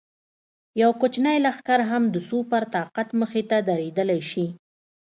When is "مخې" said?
3.21-3.41